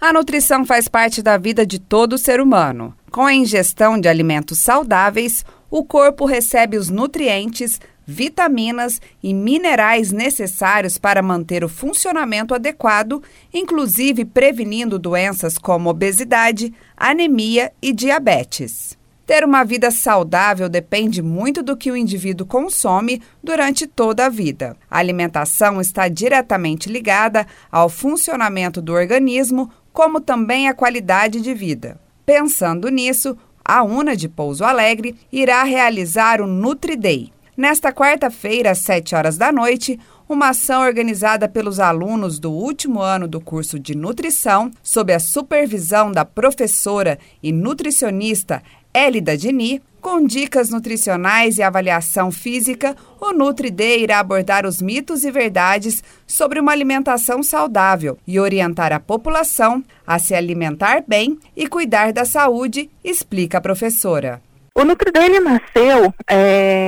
A 0.00 0.14
nutrição 0.14 0.64
faz 0.64 0.88
parte 0.88 1.20
da 1.20 1.36
vida 1.36 1.66
de 1.66 1.78
todo 1.78 2.16
ser 2.16 2.40
humano. 2.40 2.94
Com 3.10 3.20
a 3.20 3.34
ingestão 3.34 4.00
de 4.00 4.08
alimentos 4.08 4.58
saudáveis, 4.58 5.44
o 5.70 5.84
corpo 5.84 6.24
recebe 6.24 6.78
os 6.78 6.88
nutrientes, 6.88 7.78
vitaminas 8.06 8.98
e 9.22 9.34
minerais 9.34 10.10
necessários 10.10 10.96
para 10.96 11.20
manter 11.20 11.62
o 11.62 11.68
funcionamento 11.68 12.54
adequado, 12.54 13.22
inclusive 13.52 14.24
prevenindo 14.24 14.98
doenças 14.98 15.58
como 15.58 15.90
obesidade, 15.90 16.72
anemia 16.96 17.70
e 17.82 17.92
diabetes. 17.92 18.98
Ter 19.30 19.44
uma 19.44 19.62
vida 19.62 19.92
saudável 19.92 20.68
depende 20.68 21.22
muito 21.22 21.62
do 21.62 21.76
que 21.76 21.88
o 21.88 21.96
indivíduo 21.96 22.44
consome 22.44 23.22
durante 23.40 23.86
toda 23.86 24.26
a 24.26 24.28
vida. 24.28 24.76
A 24.90 24.98
alimentação 24.98 25.80
está 25.80 26.08
diretamente 26.08 26.88
ligada 26.88 27.46
ao 27.70 27.88
funcionamento 27.88 28.82
do 28.82 28.92
organismo, 28.92 29.70
como 29.92 30.20
também 30.20 30.66
a 30.66 30.74
qualidade 30.74 31.40
de 31.40 31.54
vida. 31.54 31.96
Pensando 32.26 32.88
nisso, 32.88 33.38
a 33.64 33.84
UNA 33.84 34.16
de 34.16 34.28
Pouso 34.28 34.64
Alegre 34.64 35.14
irá 35.30 35.62
realizar 35.62 36.40
o 36.40 36.46
NutriDay. 36.48 37.32
Nesta 37.56 37.92
quarta-feira, 37.92 38.72
às 38.72 38.78
7 38.78 39.14
horas 39.14 39.36
da 39.36 39.52
noite, 39.52 39.96
uma 40.28 40.48
ação 40.48 40.82
organizada 40.82 41.48
pelos 41.48 41.80
alunos 41.80 42.38
do 42.38 42.50
último 42.52 43.00
ano 43.00 43.26
do 43.26 43.40
curso 43.40 43.78
de 43.78 43.96
nutrição, 43.96 44.70
sob 44.82 45.12
a 45.12 45.18
supervisão 45.18 46.10
da 46.10 46.24
professora 46.24 47.18
e 47.42 47.52
nutricionista 47.52 48.62
Elida 48.92 49.36
Dini, 49.36 49.80
com 50.00 50.24
dicas 50.26 50.70
nutricionais 50.70 51.58
e 51.58 51.62
avaliação 51.62 52.32
física, 52.32 52.96
o 53.20 53.32
NutriD 53.32 53.98
irá 53.98 54.18
abordar 54.18 54.66
os 54.66 54.82
mitos 54.82 55.24
e 55.24 55.30
verdades 55.30 56.02
sobre 56.26 56.58
uma 56.58 56.72
alimentação 56.72 57.42
saudável 57.42 58.18
e 58.26 58.40
orientar 58.40 58.92
a 58.92 58.98
população 58.98 59.84
a 60.06 60.18
se 60.18 60.34
alimentar 60.34 61.04
bem 61.06 61.38
e 61.56 61.68
cuidar 61.68 62.12
da 62.12 62.24
saúde, 62.24 62.90
explica 63.04 63.58
a 63.58 63.60
professora. 63.60 64.42
O 64.74 64.84
NutriDay 64.84 65.38
nasceu 65.40 66.14
é, 66.28 66.79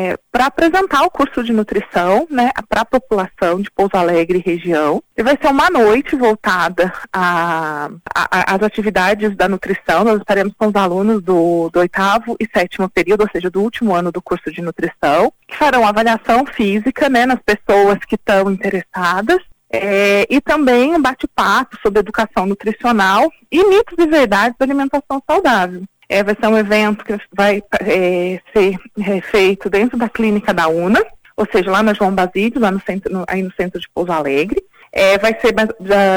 para 0.43 0.47
apresentar 0.49 1.05
o 1.05 1.11
curso 1.11 1.45
de 1.45 1.53
nutrição 1.53 2.27
né, 2.29 2.51
para 2.69 2.81
a 2.81 2.85
população 2.85 3.61
de 3.61 3.71
Pouso 3.71 3.97
Alegre 3.97 4.39
e 4.39 4.51
região. 4.51 5.01
E 5.17 5.23
vai 5.23 5.39
ser 5.41 5.49
uma 5.49 5.71
noite 5.71 6.17
voltada 6.17 6.93
às 7.13 8.63
atividades 8.63 9.37
da 9.37 9.49
nutrição. 9.49 10.03
Nós 10.03 10.19
estaremos 10.19 10.53
com 10.59 10.67
os 10.67 10.75
alunos 10.75 11.23
do, 11.23 11.71
oitavo 11.77 12.37
e 12.41 12.49
sétimo 12.53 12.89
período, 12.89 13.23
ou 13.23 13.31
seja, 13.31 13.51
do 13.51 13.63
último 13.63 13.95
ano 13.95 14.11
do 14.11 14.21
curso 14.21 14.51
de 14.51 14.61
nutrição, 14.61 15.33
que 15.47 15.57
farão 15.57 15.87
avaliação 15.87 16.45
física 16.45 17.09
né, 17.09 17.25
nas 17.25 17.39
pessoas 17.41 17.99
que 18.01 18.17
estão 18.17 18.51
interessadas. 18.51 19.39
É, 19.75 20.27
e 20.29 20.39
também 20.41 20.95
um 20.95 21.01
bate-papo 21.01 21.79
sobre 21.81 22.01
educação 22.01 22.45
nutricional 22.45 23.31
e 23.51 23.65
mitos 23.65 23.97
e 23.97 24.07
verdades 24.07 24.55
da 24.59 24.67
alimentação 24.67 25.23
saudável. 25.27 25.83
É, 26.09 26.23
vai 26.23 26.37
ser 26.39 26.47
um 26.47 26.59
evento 26.59 27.05
que 27.05 27.19
vai 27.35 27.63
é, 27.81 28.41
ser 28.53 28.77
é, 29.01 29.21
feito 29.21 29.71
dentro 29.71 29.97
da 29.97 30.09
clínica 30.09 30.53
da 30.53 30.69
UNA, 30.69 31.03
ou 31.37 31.47
seja, 31.51 31.71
lá 31.71 31.83
na 31.83 31.95
João 31.95 32.15
Basílio, 32.15 32.61
lá 32.61 32.71
no 32.71 32.81
centro, 32.81 33.13
no, 33.13 33.25
aí 33.27 33.43
no 33.43 33.53
centro 33.53 33.81
de 33.81 33.89
Pouso 33.89 34.13
Alegre. 34.13 34.63
É, 34.93 35.17
vai 35.17 35.35
ser 35.41 35.55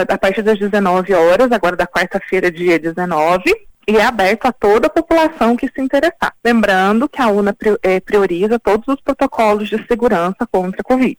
a 0.09 0.17
partir 0.17 0.41
das 0.41 0.59
19 0.59 1.13
horas, 1.13 1.49
agora 1.51 1.77
da 1.77 1.87
quarta-feira, 1.87 2.51
dia 2.51 2.77
19, 2.77 3.43
e 3.87 3.97
é 3.97 4.03
aberto 4.03 4.47
a 4.47 4.51
toda 4.51 4.87
a 4.87 4.89
população 4.89 5.55
que 5.55 5.69
se 5.69 5.79
interessar. 5.79 6.35
Lembrando 6.43 7.07
que 7.07 7.21
a 7.21 7.29
UNA 7.29 7.55
é, 7.81 7.99
prioriza 7.99 8.59
todos 8.59 8.87
os 8.87 8.99
protocolos 8.99 9.69
de 9.69 9.85
segurança 9.87 10.45
contra 10.51 10.81
a 10.81 10.83
Covid. 10.83 11.17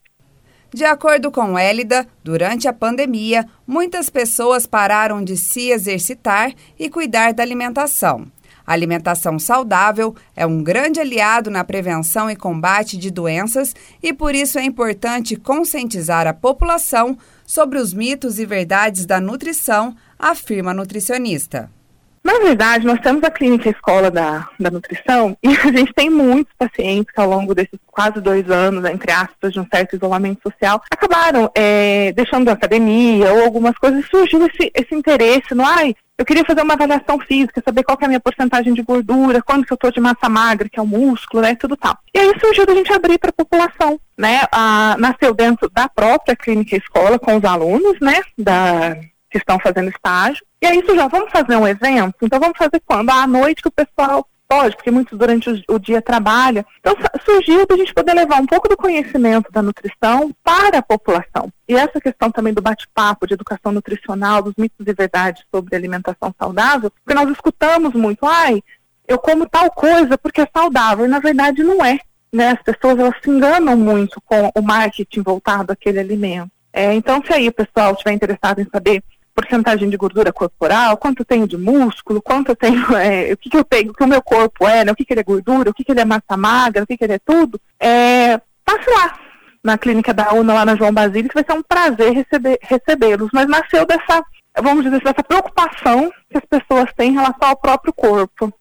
De 0.74 0.84
acordo 0.84 1.30
com 1.30 1.58
Hélida, 1.58 2.06
durante 2.22 2.68
a 2.68 2.72
pandemia, 2.72 3.46
muitas 3.66 4.10
pessoas 4.10 4.66
pararam 4.66 5.22
de 5.22 5.36
se 5.36 5.70
exercitar 5.70 6.52
e 6.78 6.90
cuidar 6.90 7.32
da 7.32 7.42
alimentação. 7.42 8.26
A 8.66 8.72
alimentação 8.72 9.38
saudável 9.38 10.14
é 10.34 10.44
um 10.44 10.62
grande 10.62 10.98
aliado 11.00 11.50
na 11.50 11.62
prevenção 11.62 12.28
e 12.28 12.34
combate 12.34 12.96
de 12.96 13.10
doenças 13.10 13.74
e 14.02 14.12
por 14.12 14.34
isso 14.34 14.58
é 14.58 14.64
importante 14.64 15.36
conscientizar 15.36 16.26
a 16.26 16.34
população 16.34 17.16
sobre 17.44 17.78
os 17.78 17.94
mitos 17.94 18.38
e 18.40 18.44
verdades 18.44 19.06
da 19.06 19.20
nutrição, 19.20 19.94
afirma 20.18 20.72
a 20.72 20.74
nutricionista. 20.74 21.70
Na 22.26 22.40
verdade, 22.40 22.84
nós 22.84 22.98
temos 22.98 23.22
a 23.22 23.30
clínica 23.30 23.70
escola 23.70 24.10
da, 24.10 24.48
da 24.58 24.68
nutrição 24.68 25.36
e 25.40 25.46
a 25.46 25.70
gente 25.70 25.94
tem 25.94 26.10
muitos 26.10 26.52
pacientes 26.58 27.14
que 27.14 27.20
ao 27.20 27.30
longo 27.30 27.54
desses 27.54 27.78
quase 27.86 28.20
dois 28.20 28.50
anos, 28.50 28.84
entre 28.84 29.12
aspas, 29.12 29.52
de 29.52 29.60
um 29.60 29.66
certo 29.72 29.94
isolamento 29.94 30.40
social, 30.42 30.82
acabaram 30.90 31.48
é, 31.54 32.10
deixando 32.16 32.48
a 32.48 32.54
academia 32.54 33.32
ou 33.32 33.44
algumas 33.44 33.78
coisas, 33.78 34.04
surgiu 34.06 34.44
esse, 34.44 34.72
esse 34.74 34.92
interesse 34.92 35.54
no, 35.54 35.64
ai, 35.64 35.94
eu 36.18 36.24
queria 36.24 36.44
fazer 36.44 36.62
uma 36.62 36.74
avaliação 36.74 37.18
física, 37.20 37.62
saber 37.64 37.82
qual 37.82 37.98
é 38.00 38.04
a 38.04 38.08
minha 38.08 38.20
porcentagem 38.20 38.72
de 38.72 38.82
gordura, 38.82 39.42
quando 39.42 39.66
que 39.66 39.72
eu 39.72 39.76
estou 39.76 39.92
de 39.92 40.00
massa 40.00 40.28
magra, 40.28 40.68
que 40.68 40.78
é 40.78 40.82
o 40.82 40.86
músculo, 40.86 41.42
né, 41.42 41.54
tudo 41.54 41.76
tal. 41.76 41.98
E 42.14 42.18
aí 42.18 42.32
surgiu 42.40 42.64
a 42.66 42.74
gente 42.74 42.92
abrir 42.92 43.18
para 43.18 43.30
a 43.30 43.34
população, 43.34 44.00
né, 44.16 44.42
a, 44.50 44.96
nasceu 44.98 45.34
dentro 45.34 45.68
da 45.70 45.88
própria 45.88 46.34
clínica 46.34 46.76
escola 46.76 47.18
com 47.18 47.36
os 47.36 47.44
alunos, 47.44 48.00
né, 48.00 48.22
da 48.38 48.96
que 49.30 49.38
estão 49.38 49.58
fazendo 49.58 49.90
estágio. 49.90 50.44
E 50.62 50.66
aí, 50.66 50.78
isso 50.78 50.94
já 50.94 51.08
vamos 51.08 51.30
fazer 51.30 51.56
um 51.56 51.66
evento? 51.66 52.14
Então, 52.22 52.40
vamos 52.40 52.56
fazer 52.56 52.80
quando? 52.86 53.10
À 53.10 53.26
noite 53.26 53.60
que 53.60 53.68
o 53.68 53.72
pessoal 53.72 54.26
pode, 54.48 54.76
porque 54.76 54.90
muitos 54.90 55.18
durante 55.18 55.64
o, 55.68 55.78
dia 55.78 56.00
trabalha. 56.00 56.64
Então, 56.80 56.94
surgiu 57.24 57.66
para 57.66 57.76
a 57.76 57.78
gente 57.78 57.94
poder 57.94 58.14
levar 58.14 58.40
um 58.40 58.46
pouco 58.46 58.68
do 58.68 58.76
conhecimento 58.76 59.50
da 59.50 59.62
nutrição 59.62 60.32
para 60.42 60.78
a 60.78 60.82
população. 60.82 61.52
E 61.68 61.74
essa 61.74 62.00
questão 62.00 62.30
também 62.30 62.54
do 62.54 62.62
bate-papo, 62.62 63.26
de 63.26 63.34
educação 63.34 63.72
nutricional, 63.72 64.42
dos 64.42 64.54
mitos 64.56 64.86
e 64.86 64.92
verdades 64.92 65.44
sobre 65.52 65.76
alimentação 65.76 66.34
saudável, 66.38 66.90
porque 66.90 67.14
nós 67.14 67.30
escutamos 67.30 67.92
muito, 67.94 68.24
ai, 68.24 68.62
eu 69.06 69.18
como 69.18 69.48
tal 69.48 69.70
coisa 69.70 70.18
porque 70.18 70.40
é 70.40 70.48
saudável, 70.54 71.04
e 71.04 71.08
na 71.08 71.18
verdade 71.18 71.62
não 71.62 71.84
é. 71.84 71.98
Né? 72.32 72.50
As 72.50 72.62
pessoas 72.62 72.98
elas 72.98 73.14
se 73.22 73.30
enganam 73.30 73.76
muito 73.76 74.20
com 74.22 74.50
o 74.54 74.62
marketing 74.62 75.22
voltado 75.22 75.72
àquele 75.72 76.00
alimento. 76.00 76.50
É, 76.72 76.92
então, 76.92 77.22
se 77.24 77.32
aí 77.32 77.48
o 77.48 77.52
pessoal 77.52 77.92
estiver 77.92 78.12
interessado 78.12 78.60
em 78.60 78.68
saber 78.70 79.02
porcentagem 79.36 79.90
de 79.90 79.96
gordura 79.98 80.32
corporal, 80.32 80.96
quanto 80.96 81.20
eu 81.20 81.26
tenho 81.26 81.46
de 81.46 81.58
músculo, 81.58 82.22
quanto 82.22 82.48
eu 82.48 82.56
tenho, 82.56 82.82
é, 82.96 83.34
o 83.34 83.36
que, 83.36 83.50
que 83.50 83.56
eu 83.56 83.62
tenho, 83.62 83.90
o 83.90 83.94
que 83.94 84.02
o 84.02 84.08
meu 84.08 84.22
corpo 84.22 84.66
é, 84.66 84.82
né, 84.82 84.90
o 84.90 84.96
que, 84.96 85.04
que 85.04 85.12
ele 85.12 85.20
é 85.20 85.24
gordura, 85.24 85.70
o 85.70 85.74
que, 85.74 85.84
que 85.84 85.92
ele 85.92 86.00
é 86.00 86.04
massa 86.04 86.36
magra, 86.36 86.82
o 86.82 86.86
que, 86.86 86.96
que 86.96 87.04
ele 87.04 87.12
é 87.12 87.18
tudo, 87.18 87.60
é, 87.78 88.40
passe 88.64 88.90
lá 88.90 89.18
na 89.62 89.76
clínica 89.76 90.14
da 90.14 90.32
UNA, 90.32 90.54
lá 90.54 90.64
na 90.64 90.76
João 90.76 90.92
Basílio, 90.92 91.28
que 91.28 91.34
vai 91.34 91.44
ser 91.44 91.52
um 91.52 91.62
prazer 91.62 92.12
receber, 92.12 92.58
recebê-los. 92.62 93.30
Mas 93.32 93.48
nasceu 93.48 93.84
dessa, 93.84 94.24
vamos 94.62 94.84
dizer, 94.84 95.02
dessa 95.02 95.24
preocupação 95.24 96.10
que 96.30 96.38
as 96.38 96.44
pessoas 96.44 96.88
têm 96.96 97.10
em 97.10 97.14
relação 97.14 97.48
ao 97.48 97.56
próprio 97.56 97.92
corpo. 97.92 98.52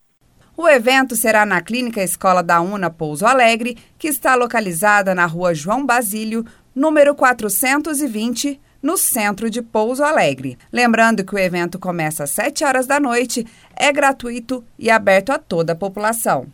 O 0.58 0.68
evento 0.68 1.16
será 1.16 1.46
na 1.46 1.62
Clínica 1.62 2.02
Escola 2.02 2.42
da 2.42 2.60
UNA 2.60 2.90
Pouso 2.90 3.26
Alegre, 3.26 3.78
que 4.00 4.08
está 4.08 4.34
localizada 4.34 5.14
na 5.14 5.28
rua 5.28 5.54
João 5.54 5.86
Basílio, 5.86 6.44
número 6.74 7.14
420, 7.14 8.60
no 8.86 8.98
centro 8.98 9.50
de 9.50 9.64
Pouso 9.64 10.04
Alegre. 10.04 10.60
Lembrando 10.72 11.24
que 11.26 11.34
o 11.34 11.40
evento 11.40 11.80
começa 11.80 12.24
às 12.24 12.30
7 12.30 12.64
horas 12.64 12.86
da 12.86 13.00
noite, 13.00 13.44
é 13.76 13.92
gratuito 13.92 14.64
e 14.78 14.92
aberto 14.92 15.32
a 15.32 15.40
toda 15.40 15.74
a 15.74 15.76
população. 15.76 16.46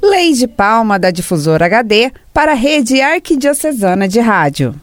Lei 0.00 0.32
de 0.32 0.46
Palma 0.46 1.00
da 1.00 1.10
Difusora 1.10 1.66
HD 1.66 2.12
para 2.32 2.52
a 2.52 2.54
Rede 2.54 3.00
Arquidiocesana 3.00 4.06
de 4.06 4.20
Rádio. 4.20 4.80